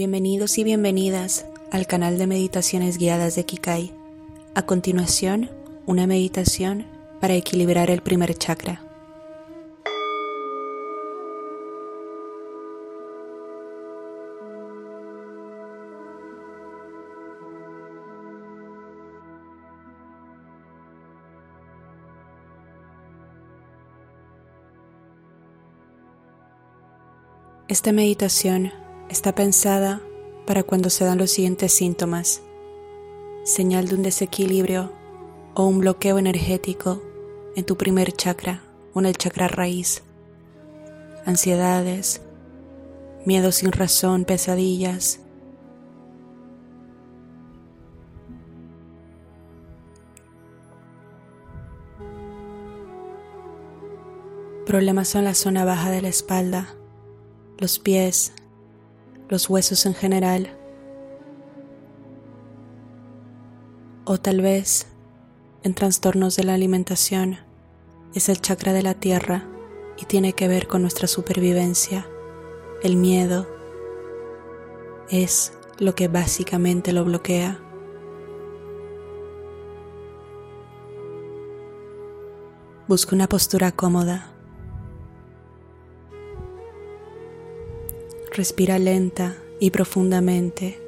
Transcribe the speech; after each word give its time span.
Bienvenidos 0.00 0.56
y 0.56 0.64
bienvenidas 0.64 1.44
al 1.70 1.86
canal 1.86 2.16
de 2.16 2.26
meditaciones 2.26 2.96
guiadas 2.96 3.34
de 3.34 3.44
Kikai. 3.44 3.92
A 4.54 4.62
continuación, 4.62 5.50
una 5.84 6.06
meditación 6.06 6.86
para 7.20 7.34
equilibrar 7.34 7.90
el 7.90 8.00
primer 8.00 8.34
chakra. 8.34 8.80
Esta 27.68 27.92
meditación 27.92 28.72
está 29.10 29.34
pensada 29.34 30.00
para 30.46 30.62
cuando 30.62 30.88
se 30.88 31.04
dan 31.04 31.18
los 31.18 31.32
siguientes 31.32 31.72
síntomas, 31.72 32.42
señal 33.44 33.88
de 33.88 33.96
un 33.96 34.02
desequilibrio 34.02 34.92
o 35.54 35.66
un 35.66 35.80
bloqueo 35.80 36.18
energético 36.18 37.02
en 37.56 37.64
tu 37.64 37.76
primer 37.76 38.12
chakra 38.12 38.62
o 38.94 39.00
en 39.00 39.06
el 39.06 39.16
chakra 39.16 39.48
raíz, 39.48 40.02
ansiedades, 41.26 42.22
miedo 43.26 43.52
sin 43.52 43.72
razón, 43.72 44.24
pesadillas, 44.24 45.20
problemas 54.64 55.16
en 55.16 55.24
la 55.24 55.34
zona 55.34 55.64
baja 55.64 55.90
de 55.90 56.00
la 56.00 56.08
espalda 56.08 56.76
los 57.60 57.78
pies, 57.78 58.32
los 59.30 59.48
huesos 59.48 59.86
en 59.86 59.94
general. 59.94 60.50
O 64.04 64.18
tal 64.18 64.40
vez 64.40 64.88
en 65.62 65.72
trastornos 65.72 66.34
de 66.36 66.44
la 66.44 66.54
alimentación 66.54 67.38
es 68.12 68.28
el 68.28 68.40
chakra 68.40 68.72
de 68.72 68.82
la 68.82 68.94
tierra 68.94 69.46
y 69.96 70.04
tiene 70.06 70.32
que 70.32 70.48
ver 70.48 70.66
con 70.66 70.82
nuestra 70.82 71.06
supervivencia. 71.06 72.08
El 72.82 72.96
miedo 72.96 73.46
es 75.10 75.52
lo 75.78 75.94
que 75.94 76.08
básicamente 76.08 76.92
lo 76.92 77.04
bloquea. 77.04 77.60
Busca 82.88 83.14
una 83.14 83.28
postura 83.28 83.70
cómoda 83.70 84.39
Respira 88.32 88.78
lenta 88.78 89.34
y 89.58 89.70
profundamente. 89.70 90.80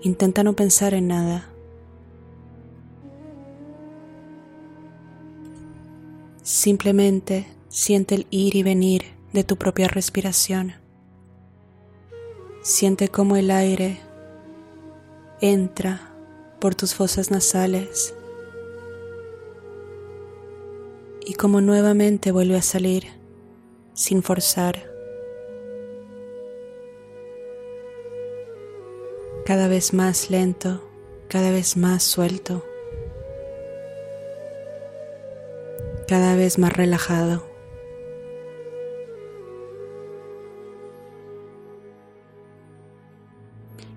Intenta 0.00 0.42
no 0.42 0.54
pensar 0.54 0.94
en 0.94 1.08
nada. 1.08 1.50
Simplemente 6.42 7.46
siente 7.68 8.14
el 8.14 8.26
ir 8.30 8.56
y 8.56 8.62
venir 8.62 9.02
de 9.34 9.44
tu 9.44 9.56
propia 9.56 9.88
respiración. 9.88 10.72
Siente 12.62 13.08
cómo 13.08 13.36
el 13.36 13.50
aire 13.50 14.00
entra 15.42 16.14
por 16.60 16.74
tus 16.74 16.94
fosas 16.94 17.30
nasales 17.30 18.14
y 21.26 21.34
cómo 21.34 21.60
nuevamente 21.60 22.32
vuelve 22.32 22.56
a 22.56 22.62
salir 22.62 23.08
sin 23.92 24.22
forzar. 24.22 24.93
Cada 29.44 29.68
vez 29.68 29.92
más 29.92 30.30
lento, 30.30 30.80
cada 31.28 31.50
vez 31.50 31.76
más 31.76 32.02
suelto, 32.02 32.64
cada 36.08 36.34
vez 36.34 36.58
más 36.58 36.72
relajado. 36.72 37.44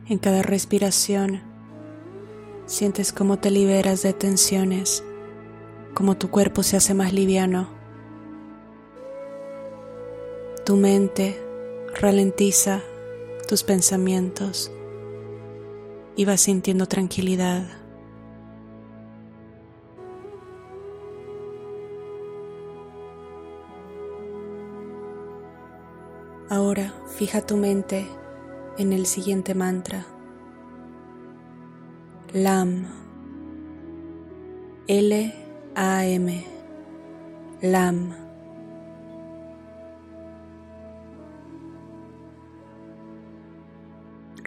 En 0.10 0.18
cada 0.18 0.42
respiración 0.42 1.42
sientes 2.66 3.14
cómo 3.14 3.40
te 3.40 3.50
liberas 3.50 4.02
de 4.02 4.12
tensiones, 4.12 5.02
cómo 5.94 6.18
tu 6.18 6.30
cuerpo 6.30 6.62
se 6.62 6.76
hace 6.76 6.94
más 6.94 7.14
liviano. 7.14 7.70
Tu 10.66 10.76
mente 10.76 11.42
ralentiza 12.02 12.82
tus 13.48 13.64
pensamientos 13.64 14.72
y 16.18 16.26
vas 16.26 16.42
sintiendo 16.42 16.88
tranquilidad. 16.88 17.64
Ahora 26.50 26.94
fija 27.18 27.46
tu 27.46 27.56
mente 27.56 28.08
en 28.78 28.94
el 28.94 29.06
siguiente 29.06 29.54
mantra. 29.54 30.06
LAM. 32.34 32.86
L-A-M. 34.88 36.46
LAM. 37.62 38.27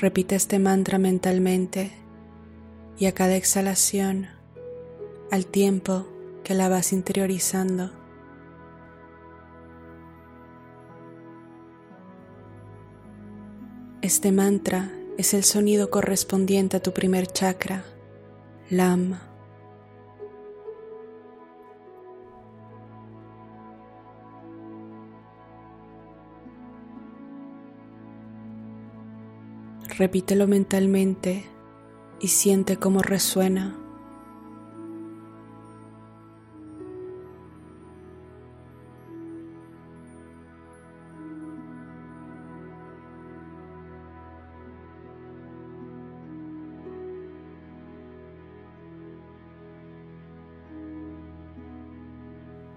Repite 0.00 0.34
este 0.34 0.59
mantra 0.59 0.99
mentalmente 0.99 1.93
y 2.99 3.06
a 3.06 3.12
cada 3.12 3.37
exhalación, 3.37 4.28
al 5.31 5.47
tiempo 5.47 6.06
que 6.43 6.55
la 6.55 6.69
vas 6.69 6.93
interiorizando, 6.93 7.93
Este 14.03 14.33
mantra 14.33 14.91
es 15.19 15.34
el 15.34 15.44
sonido 15.44 15.91
correspondiente 15.91 16.78
a 16.78 16.81
tu 16.81 16.94
primer 16.94 17.27
chakra, 17.27 17.84
LAM. 18.71 19.29
Repítelo 29.99 30.47
mentalmente 30.47 31.45
y 32.21 32.28
siente 32.28 32.77
cómo 32.77 33.03
resuena. 33.03 33.77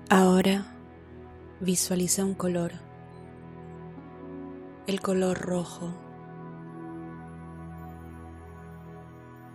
Ahora 0.10 0.66
visualiza 1.60 2.24
un 2.26 2.34
color, 2.34 2.74
el 4.88 5.00
color 5.00 5.40
rojo. 5.40 6.13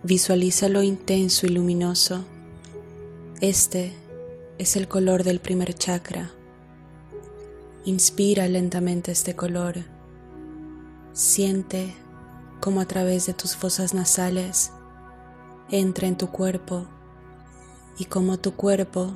Visualízalo 0.08 0.82
intenso 0.82 1.44
y 1.44 1.50
luminoso. 1.50 2.24
Este 3.42 3.92
es 4.56 4.74
el 4.76 4.88
color 4.88 5.22
del 5.22 5.38
primer 5.38 5.74
chakra. 5.74 6.30
Inspira 7.84 8.48
lentamente 8.48 9.12
este 9.12 9.36
color. 9.36 9.84
Siente 11.12 11.94
cómo 12.58 12.80
a 12.80 12.86
través 12.86 13.26
de 13.26 13.34
tus 13.34 13.54
fosas 13.54 13.92
nasales 13.92 14.72
entra 15.70 16.08
en 16.08 16.16
tu 16.16 16.28
cuerpo 16.28 16.86
y 17.98 18.06
cómo 18.06 18.38
tu 18.38 18.54
cuerpo 18.54 19.14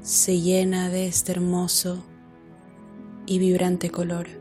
se 0.00 0.40
llena 0.40 0.90
de 0.90 1.08
este 1.08 1.32
hermoso 1.32 2.04
y 3.26 3.40
vibrante 3.40 3.90
color. 3.90 4.39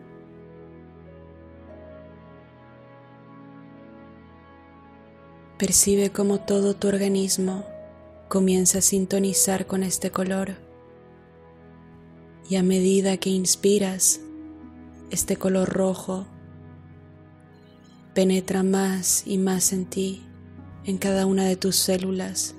Percibe 5.59 6.09
cómo 6.09 6.39
todo 6.39 6.73
tu 6.73 6.88
organismo 6.88 7.65
comienza 8.29 8.77
a 8.77 8.81
sintonizar 8.81 9.67
con 9.67 9.83
este 9.83 10.09
color 10.09 10.56
y 12.50 12.56
a 12.56 12.63
medida 12.63 13.17
que 13.17 13.29
inspiras, 13.29 14.21
este 15.11 15.35
color 15.35 15.67
rojo 15.67 16.25
penetra 18.13 18.63
más 18.63 19.23
y 19.27 19.38
más 19.38 19.73
en 19.73 19.85
ti, 19.85 20.23
en 20.85 20.97
cada 20.97 21.25
una 21.25 21.44
de 21.44 21.57
tus 21.57 21.75
células. 21.75 22.56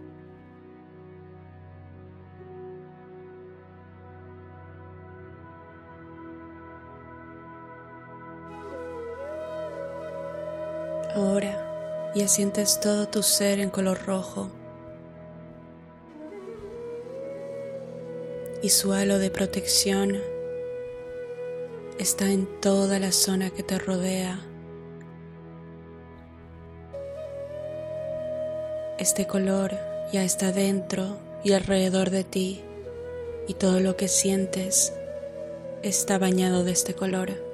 Ahora 11.14 11.69
ya 12.15 12.27
sientes 12.27 12.81
todo 12.81 13.09
tu 13.09 13.23
ser 13.23 13.61
en 13.61 13.71
color 13.71 14.05
rojo 14.05 14.51
y 18.62 18.69
su 18.71 18.93
halo 18.93 19.19
de 19.19 19.31
protección 19.31 20.21
está 21.99 22.31
en 22.31 22.47
toda 22.61 22.99
la 22.99 23.12
zona 23.12 23.51
que 23.51 23.62
te 23.62 23.79
rodea. 23.79 24.41
Este 28.99 29.27
color 29.27 29.73
ya 30.12 30.25
está 30.25 30.53
dentro 30.53 31.17
y 31.45 31.53
alrededor 31.53 32.11
de 32.11 32.25
ti 32.25 32.61
y 33.47 33.55
todo 33.55 33.81
lo 33.81 33.97
que 33.97 34.09
sientes 34.09 34.93
está 35.83 36.19
bañado 36.19 36.65
de 36.65 36.73
este 36.73 36.95
color. 36.95 37.50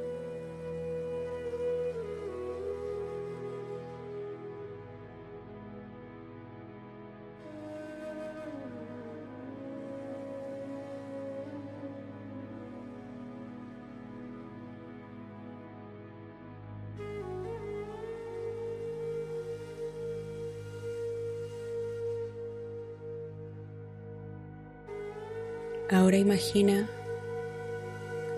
Ahora 25.89 26.17
imagina 26.17 26.91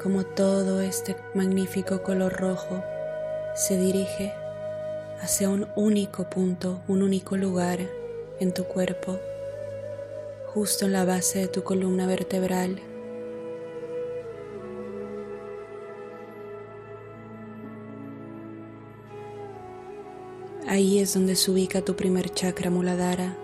cómo 0.02 0.26
todo 0.26 0.82
este 0.82 1.16
magnífico 1.32 2.02
color 2.02 2.34
rojo 2.34 2.84
se 3.54 3.78
dirige 3.78 4.34
hacia 5.22 5.48
un 5.48 5.66
único 5.74 6.28
punto, 6.28 6.82
un 6.88 7.02
único 7.02 7.38
lugar 7.38 7.78
en 8.38 8.52
tu 8.52 8.64
cuerpo, 8.64 9.18
justo 10.52 10.84
en 10.84 10.92
la 10.92 11.06
base 11.06 11.38
de 11.38 11.48
tu 11.48 11.62
columna 11.62 12.06
vertebral. 12.06 12.82
Ahí 20.68 20.98
es 20.98 21.14
donde 21.14 21.34
se 21.34 21.50
ubica 21.50 21.80
tu 21.80 21.96
primer 21.96 22.28
chakra 22.28 22.68
muladhara 22.68 23.38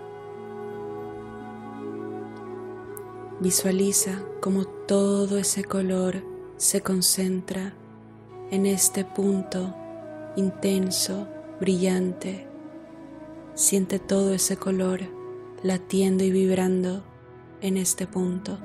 Visualiza 3.45 4.23
cómo 4.41 4.65
todo 4.65 5.37
ese 5.37 5.63
color 5.63 6.23
se 6.57 6.81
concentra 6.81 7.75
en 8.49 8.65
este 8.65 9.05
punto 9.05 9.71
intenso, 10.35 11.27
brillante. 11.59 12.47
Siente 13.53 13.99
todo 13.99 14.33
ese 14.33 14.57
color 14.57 15.01
latiendo 15.61 16.23
y 16.23 16.31
vibrando 16.31 17.03
en 17.61 17.77
este 17.77 18.07
punto. 18.07 18.57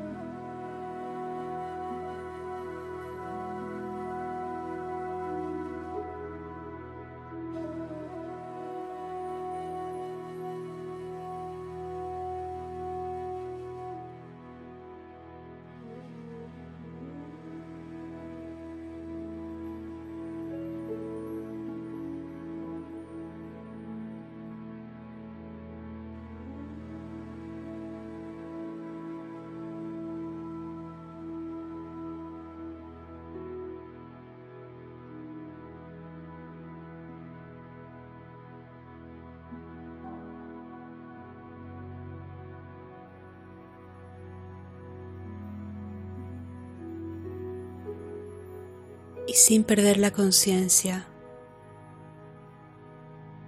Sin 49.41 49.65
perder 49.65 49.97
la 49.97 50.11
conciencia 50.11 51.07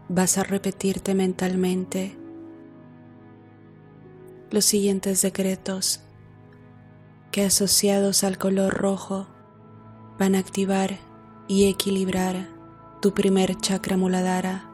vas 0.09 0.39
a 0.39 0.43
repetirte 0.43 1.15
mentalmente 1.15 2.17
los 4.51 4.65
siguientes 4.65 5.21
decretos 5.21 6.01
que 7.31 7.45
asociados 7.45 8.25
al 8.25 8.39
color 8.39 8.73
rojo 8.73 9.27
van 10.19 10.35
a 10.35 10.39
activar 10.39 10.97
y 11.47 11.69
equilibrar 11.69 12.49
tu 13.03 13.13
primer 13.13 13.59
chakra 13.59 13.99
muladhara. 13.99 14.71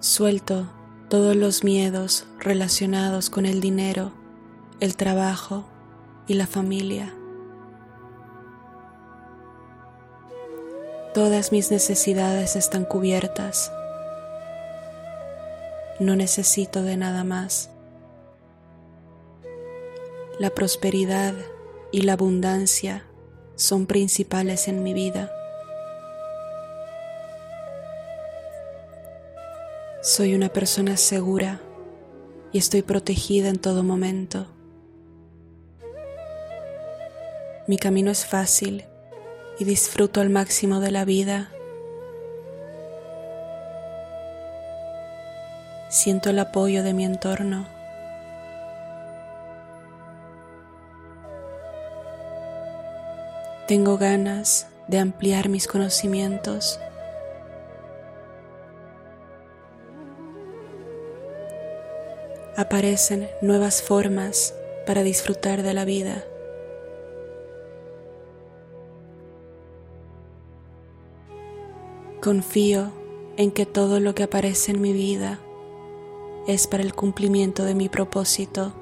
Suelto 0.00 0.66
todos 1.10 1.36
los 1.36 1.62
miedos 1.62 2.26
relacionados 2.38 3.28
con 3.28 3.44
el 3.44 3.60
dinero, 3.60 4.12
el 4.80 4.96
trabajo 4.96 5.66
y 6.26 6.34
la 6.34 6.46
familia. 6.46 7.14
Todas 11.14 11.52
mis 11.52 11.70
necesidades 11.70 12.56
están 12.56 12.86
cubiertas. 12.86 13.70
No 16.00 16.16
necesito 16.16 16.82
de 16.82 16.96
nada 16.96 17.22
más. 17.22 17.68
La 20.38 20.48
prosperidad 20.48 21.34
y 21.90 22.00
la 22.00 22.14
abundancia 22.14 23.04
son 23.56 23.84
principales 23.84 24.68
en 24.68 24.82
mi 24.82 24.94
vida. 24.94 25.30
Soy 30.00 30.34
una 30.34 30.48
persona 30.48 30.96
segura 30.96 31.60
y 32.52 32.58
estoy 32.58 32.80
protegida 32.80 33.50
en 33.50 33.58
todo 33.58 33.82
momento. 33.82 34.46
Mi 37.66 37.76
camino 37.76 38.10
es 38.10 38.24
fácil 38.24 38.86
y 39.58 39.64
disfruto 39.64 40.20
al 40.20 40.30
máximo 40.30 40.80
de 40.80 40.90
la 40.90 41.04
vida. 41.04 41.50
Siento 45.88 46.30
el 46.30 46.38
apoyo 46.38 46.82
de 46.82 46.94
mi 46.94 47.04
entorno. 47.04 47.66
Tengo 53.68 53.98
ganas 53.98 54.66
de 54.88 54.98
ampliar 54.98 55.48
mis 55.48 55.66
conocimientos. 55.66 56.80
Aparecen 62.56 63.30
nuevas 63.40 63.82
formas 63.82 64.54
para 64.86 65.02
disfrutar 65.02 65.62
de 65.62 65.74
la 65.74 65.84
vida. 65.84 66.24
Confío 72.22 72.92
en 73.36 73.50
que 73.50 73.66
todo 73.66 73.98
lo 73.98 74.14
que 74.14 74.22
aparece 74.22 74.70
en 74.70 74.80
mi 74.80 74.92
vida 74.92 75.40
es 76.46 76.68
para 76.68 76.84
el 76.84 76.94
cumplimiento 76.94 77.64
de 77.64 77.74
mi 77.74 77.88
propósito. 77.88 78.72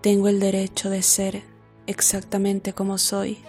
Tengo 0.00 0.28
el 0.28 0.40
derecho 0.40 0.88
de 0.88 1.02
ser 1.02 1.42
exactamente 1.86 2.72
como 2.72 2.96
soy. 2.96 3.44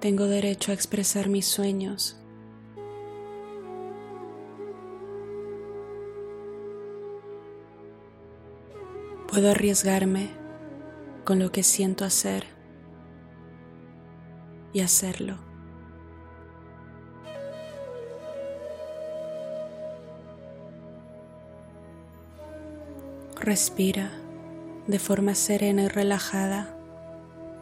Tengo 0.00 0.26
derecho 0.26 0.70
a 0.70 0.74
expresar 0.74 1.30
mis 1.30 1.46
sueños. 1.46 2.18
Puedo 9.28 9.50
arriesgarme 9.50 10.44
con 11.26 11.40
lo 11.40 11.50
que 11.50 11.64
siento 11.64 12.04
hacer 12.04 12.46
y 14.72 14.80
hacerlo. 14.80 15.36
Respira 23.40 24.12
de 24.86 24.98
forma 25.00 25.34
serena 25.34 25.82
y 25.82 25.88
relajada, 25.88 26.78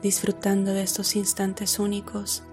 disfrutando 0.02 0.75
de 0.75 0.83
estos 0.83 1.16
instantes 1.16 1.78
únicos. 1.78 2.44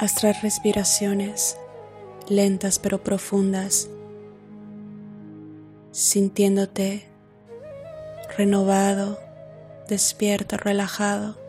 Haz 0.00 0.14
tres 0.14 0.40
respiraciones 0.40 1.58
lentas 2.26 2.78
pero 2.78 3.04
profundas, 3.04 3.90
sintiéndote 5.92 7.06
renovado, 8.38 9.18
despierto, 9.88 10.56
relajado. 10.56 11.39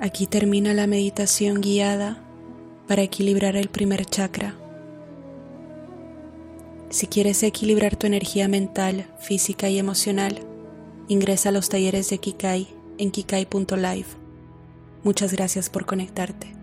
Aquí 0.00 0.26
termina 0.26 0.74
la 0.74 0.86
meditación 0.86 1.60
guiada 1.60 2.22
para 2.86 3.02
equilibrar 3.02 3.56
el 3.56 3.68
primer 3.68 4.06
chakra. 4.06 4.54
Si 6.90 7.06
quieres 7.06 7.42
equilibrar 7.42 7.96
tu 7.96 8.06
energía 8.06 8.48
mental, 8.48 9.06
física 9.18 9.68
y 9.68 9.78
emocional, 9.78 10.38
ingresa 11.08 11.48
a 11.48 11.52
los 11.52 11.68
talleres 11.68 12.08
de 12.10 12.18
Kikai 12.18 12.68
en 12.98 13.10
kikai.live. 13.10 14.06
Muchas 15.02 15.32
gracias 15.32 15.68
por 15.68 15.84
conectarte. 15.84 16.57